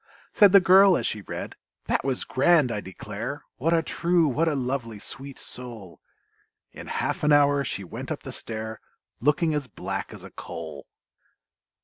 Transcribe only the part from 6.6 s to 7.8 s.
In half an hour